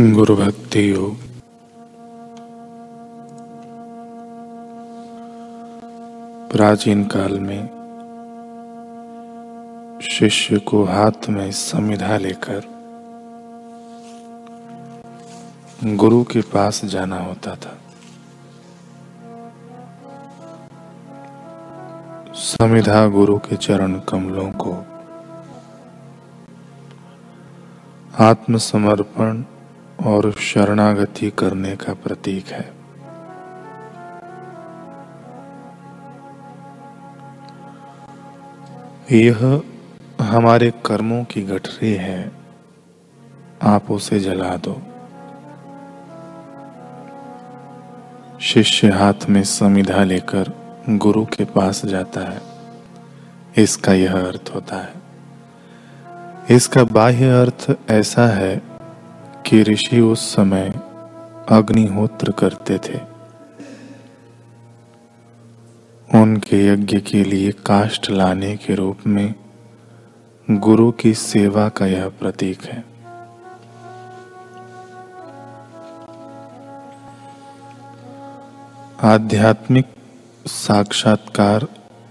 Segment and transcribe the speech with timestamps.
[0.00, 1.16] गुरु भक्ति योग
[6.52, 7.66] प्राचीन काल में
[10.02, 12.62] शिष्य को हाथ में समिधा लेकर
[15.84, 17.78] गुरु के पास जाना होता था।
[22.34, 24.72] समिधा गुरु के चरण कमलों को
[28.24, 29.44] आत्मसमर्पण
[30.06, 32.80] और शरणागति करने का प्रतीक है।
[39.12, 39.62] यह
[40.20, 42.32] हमारे कर्मों की गठरी है।
[43.62, 44.82] आप उसे जला दो।
[48.40, 50.52] शिष्य हाथ में समिधा लेकर
[50.88, 52.42] गुरु के पास जाता है।
[53.56, 54.92] इसका यह अर्थ होता है।
[56.56, 58.69] इसका बाह्य अर्थ ऐसा है
[59.46, 60.72] कि ऋषि उस समय
[61.48, 63.10] अग्निहोत्र करते थे।
[66.20, 69.34] उनके यज्ञ के लिए काष्ट लाने के रूप में
[70.50, 72.84] गुरु की सेवा का यह प्रतीक है।
[79.02, 79.86] आध्यात्मिक
[80.46, 81.66] साक्षात्कार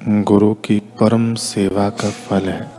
[0.08, 2.79] गुरु की परम सेवा का फल है।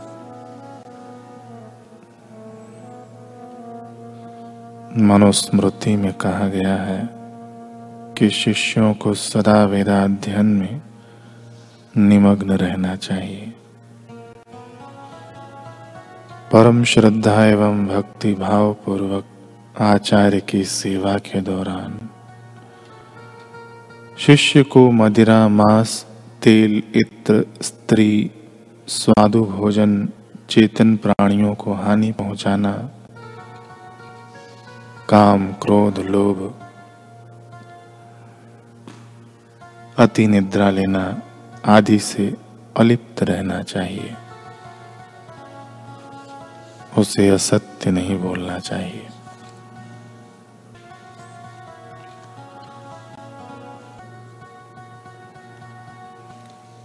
[4.97, 7.09] मनुस्मृति में कहा गया है
[8.17, 10.81] कि शिष्यों को सदा वेदाध्ययन में
[11.97, 13.53] निमग्न रहना चाहिए।
[16.51, 19.25] परम श्रद्धा एवं भक्ति भाव पूर्वक
[19.81, 22.09] आचार्य की सेवा के दौरान
[24.17, 26.05] शिष्य को मदिरा, मांस,
[26.41, 28.31] तेल, इत्र, स्त्री,
[28.87, 30.09] स्वादु, भोजन,
[30.49, 32.89] चेतन प्राणियों को हानि पहुंचाना
[35.11, 36.61] काम, क्रोध, लोभ,
[39.97, 41.21] अति निद्रा लेना
[41.65, 42.37] आदि से
[42.77, 44.15] अलिप्त रहना चाहिए।
[46.97, 49.07] उसे असत्य नहीं बोलना चाहिए।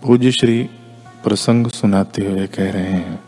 [0.02, 0.70] पूज्य श्री
[1.24, 3.24] प्रसंग सुनाते हुए कह रहे हैं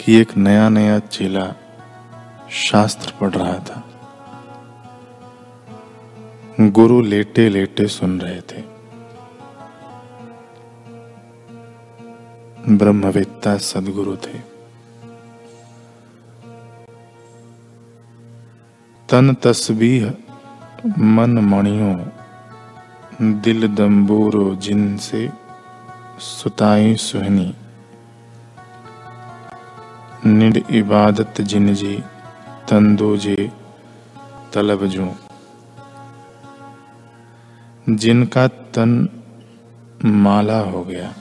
[0.00, 1.54] कि एक नया नया चेला
[2.50, 3.84] शास्त्र पढ़ रहा था।
[6.60, 8.64] गुरु लेटे लेटे सुन रहे थे।
[12.68, 14.38] ब्रह्मवेत्ता सदगुरु थे।
[19.08, 20.12] तन तस्बीह
[20.98, 22.06] मन मणियों,
[23.40, 25.30] दिल दम्बूरो जिन से
[26.18, 27.54] सुताई सुहनी।
[30.26, 32.02] निड इबादत जिन जी
[32.68, 33.52] तंदोजे,
[34.52, 35.06] तलबजू।
[37.88, 39.08] जिनका तन
[40.04, 41.14] माला हो गया,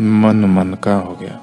[0.00, 1.40] मन मन का हो गया।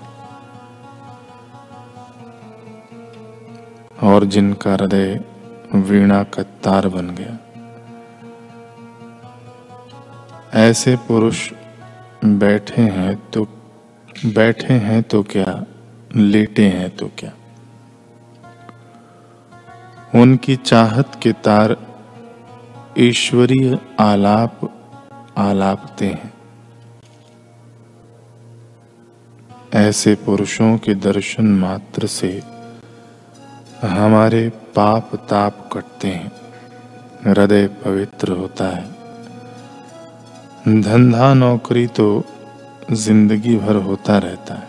[4.03, 5.23] और जिनका हृदय
[5.75, 7.38] वीणा का तार बन गया।
[10.53, 11.53] ऐसे पुरुष
[12.25, 13.47] बैठे हैं तो
[14.25, 15.63] बैठे हैं तो क्या,
[16.15, 17.31] लेटे हैं तो क्या?
[20.16, 21.75] उनकी चाहत के तार
[22.97, 24.59] ईश्वरीय आलाप
[25.38, 26.34] आलापते हैं।
[29.75, 32.44] ऐसे पुरुषों के दर्शन मात्र से
[33.81, 36.31] हमारे पाप ताप कटते हैं।
[37.25, 38.85] हृदय पवित्र होता है।
[40.81, 42.24] धंधा नौकरी तो
[42.91, 44.68] ज़िंदगी भर होता रहता है।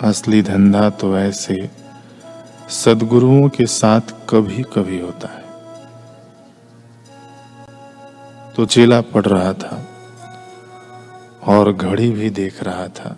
[0.00, 1.85] असली धंधा तो ऐसे
[2.68, 5.44] सदगुरुओं के साथ कभी कभी होता है
[8.56, 9.86] तो चेला पढ़ रहा था
[11.46, 13.16] और घड़ी भी देख रहा था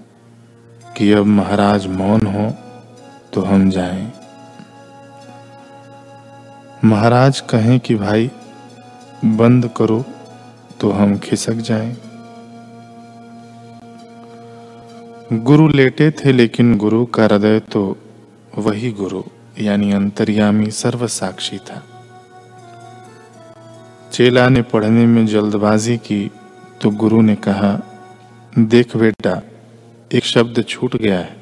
[0.96, 2.50] कि अब महाराज मौन हो
[3.32, 4.12] तो हम जाएँ।
[6.84, 8.30] महाराज कहें कि भाई,
[9.24, 10.04] बंद करो
[10.80, 11.96] तो हम खिसक जाएँ।
[15.32, 17.96] गुरु लेटे थे लेकिन गुरु का हृदय तो
[18.58, 19.22] वही गुरु
[19.60, 21.82] यानी अंतर्यामी सर्व साक्षी था।
[24.12, 26.30] चेला ने पढ़ने में जल्दबाजी की
[26.82, 27.80] तो गुरु ने कहा,
[28.58, 29.42] देख बेटा,
[30.12, 31.36] एक शब्द छूट गया है।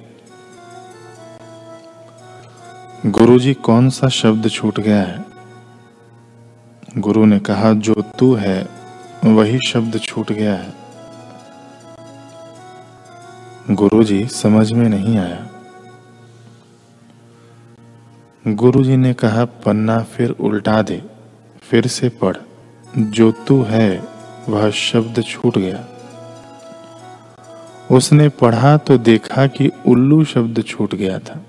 [3.06, 5.24] गुरुजी, कौन सा शब्द छूट गया है?
[6.98, 8.68] गुरु ने कहा, जो तू है,
[9.24, 10.74] वही शब्द छूट गया है।
[13.70, 15.46] गुरुजी, समझ में नहीं आया।
[18.48, 21.02] गुरुजी ने कहा, पन्ना फिर उल्टा दे,
[21.62, 22.37] फिर से पढ़।
[22.98, 24.02] जो तू है,
[24.48, 25.88] वह शब्द छूट गया।
[27.90, 31.40] उसने पढ़ा तो देखा कि उल्लू शब्द छूट गया था।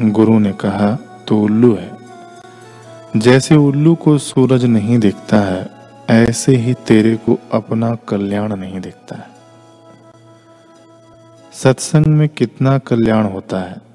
[0.00, 0.98] गुरु ने कहा
[1.28, 1.96] तो उल्लू है।
[3.16, 5.70] जैसे उल्लू को सूरज नहीं दिखता है,
[6.10, 9.30] ऐसे ही तेरे को अपना कल्याण नहीं दिखता है।
[11.52, 13.89] सत्संग में कितना कल्याण होता है।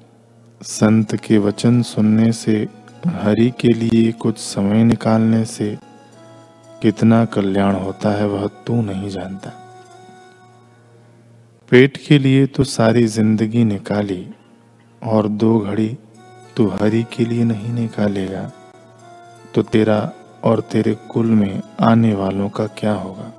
[0.60, 2.68] संत के वचन सुनने से,
[3.06, 5.78] हरि के लिए कुछ समय निकालने से,
[6.82, 9.50] कितना कल्याण होता है वह तू नहीं जानता।
[11.70, 14.28] पेट के लिए तो सारी ज़िंदगी निकाली,
[15.02, 15.96] और दो घड़ी
[16.56, 18.52] तू हरि के लिए नहीं निकालेगा।
[19.54, 20.12] तो तेरा
[20.44, 23.32] और तेरे कुल में आने वालों का क्या होगा?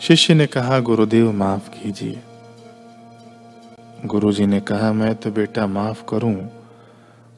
[0.00, 2.20] शिष्य ने कहा, गुरुदेव, माफ़ कीजिए।
[4.04, 6.34] गुरुजी ने कहा, मैं तो बेटा माफ़ करूँ,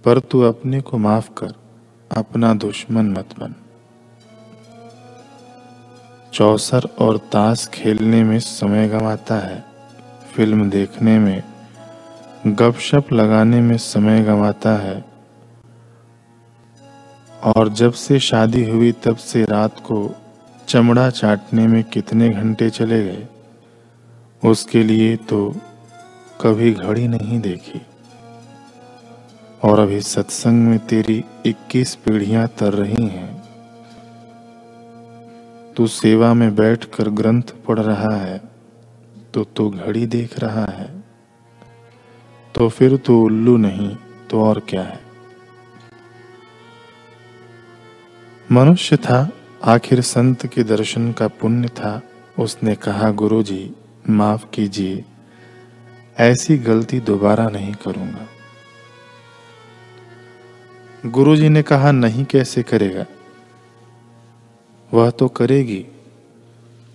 [0.05, 1.52] पर तू अपने को माफ़ कर,
[2.16, 3.55] अपना दुश्मन मत बन।
[6.32, 9.64] चौसर और ताश खेलने में समय गंवाता है,
[10.32, 11.43] फ़िल्म देखने में,
[12.46, 15.05] गपशप लगाने में समय गंवाता है।
[17.44, 20.14] और जब से शादी हुई, तब से रात को
[20.69, 23.28] चमड़ा चाटने में कितने घंटे चले गए।
[24.44, 25.56] उसके लिए तो
[26.41, 27.83] कभी घड़ी नहीं देखी।
[29.63, 33.45] और अभी सत्संग में तेरी 21 पीढ़ियाँ तर रही हैं।
[35.77, 38.41] तू सेवा में बैठकर ग्रंथ पढ़ रहा है
[39.35, 41.05] तो तू घड़ी देख रहा है।
[42.55, 43.97] तो फिर तू उल्लू नहीं
[44.31, 45.01] तो और क्या है?
[48.53, 49.31] मनुष्य था,
[49.65, 52.03] आखिर संत के दर्शन का पुण्य था।
[52.39, 53.75] उसने कहा, गुरुजी,
[54.11, 55.05] माफ़ कीजिए।
[56.19, 58.26] ऐसी गलती दोबारा नहीं करूँगा।
[61.06, 63.06] गुरुजी ने कहा, नहीं कैसे करेगा?
[64.94, 65.87] वह तो करेगी।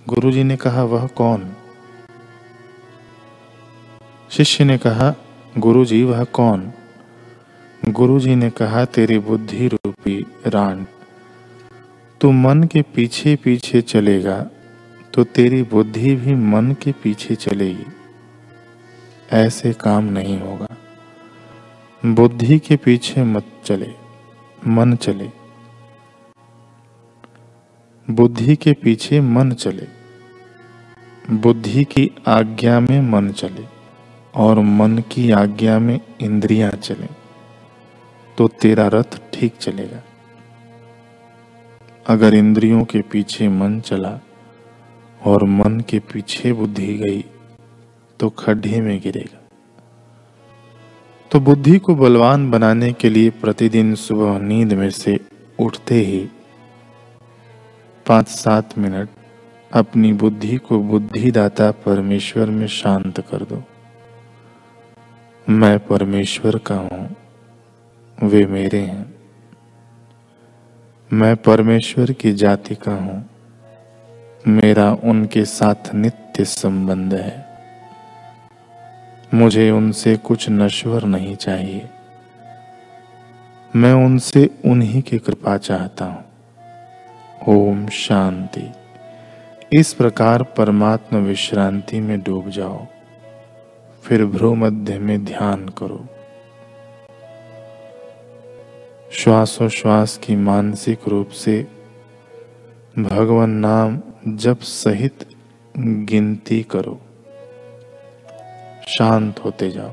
[0.08, 1.54] गुरुजी ने कहा, वह कौन?
[4.30, 5.14] शिष्य ने कहा,
[5.58, 6.72] गुरुजी, वह कौन?
[7.90, 10.88] गुरुजी ने कहा, तेरी बुद्धि रूपी रान,
[12.22, 14.50] तू मन के पीछे पीछे चलेगा
[15.14, 17.86] तो तेरी बुद्धि भी मन के पीछे चलेगी।
[19.32, 20.68] ऐसे काम नहीं होगा।
[22.06, 23.94] बुद्धि के पीछे मत चले,
[24.68, 25.30] मन चले।
[28.12, 29.88] बुद्धि के पीछे मन चले।
[31.32, 33.66] बुद्धि की आज्ञा में मन चले
[34.36, 37.08] और मन की आज्ञा में इंद्रियाँ चले
[38.38, 40.04] तो तेरा रथ ठीक चलेगा।
[42.08, 44.20] अगर इंद्रियों के पीछे मन चला
[45.26, 47.26] और मन के पीछे बुद्धि गई
[48.20, 49.38] तो खड्डे में गिरेगा।
[51.32, 55.20] तो बुद्धि को बलवान बनाने के लिए प्रतिदिन सुबह नींद में से
[55.60, 56.30] उठते ही
[58.06, 59.10] पाँच सात मिनट
[59.72, 63.64] अपनी बुद्धि को बुद्धिदाता परमेश्वर में शांत कर दो।
[65.48, 67.16] मैं परमेश्वर का हूँ,
[68.24, 69.16] वे मेरे हैं।
[71.12, 73.30] मैं परमेश्वर की जाति का हूँ,
[74.48, 77.49] मेरा उनके साथ नित्य संबंध है।
[79.34, 81.90] मुझे उनसे कुछ नश्वर नहीं चाहिए।
[83.76, 86.26] मैं उनसे उन्हीं की कृपा चाहता हूँ।
[87.48, 88.72] ओम शांति।
[89.74, 92.86] इस प्रकार परमात्मा विश्रांति में डूब जाओ।
[94.04, 96.06] फिर भ्रू मध्य में ध्यान करो।
[99.12, 101.68] श्वासोश्वास की मानसिक रूप से
[103.00, 105.26] भगवान नाम जब सहित
[105.78, 107.02] गिनती करो।
[108.98, 109.92] शांत होते जाओ।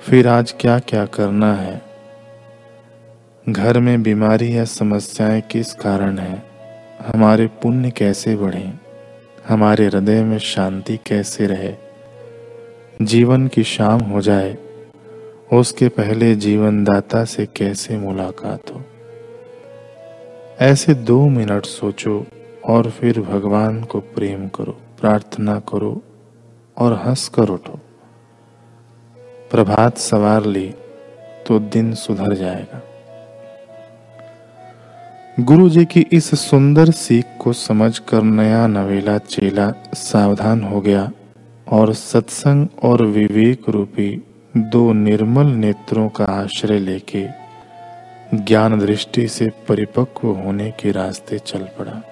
[0.00, 1.82] फिर आज क्या क्या करना है?
[3.48, 6.42] घर में बीमारी या समस्याएँ किस कारण है?
[7.06, 8.72] हमारे पुण्य कैसे बढ़े?
[9.48, 11.74] हमारे हृदय में शांति कैसे रहे?
[13.02, 14.58] जीवन की शाम हो जाए,
[15.52, 18.82] उसके पहले जीवन दाता से कैसे मुलाकात हो?
[20.60, 22.26] ऐसे दो मिनट सोचो
[22.66, 26.02] और फिर भगवान को प्रेम करो, प्रार्थना करो
[26.78, 27.78] और हंस कर उठो।
[29.50, 30.74] प्रभात सवार ली
[31.46, 32.82] तो दिन सुधर जाएगा।
[35.40, 41.10] गुरु जी की इस सुंदर सीख को समझकर नया नवेला चेला सावधान हो गया
[41.68, 44.24] और सत्संग और विवेक रूपी
[44.56, 47.26] दो निर्मल नेत्रों का आश्रय लेके
[48.34, 52.07] ज्ञान दृष्टि से परिपक्व होने के रास्ते चल पड़ा।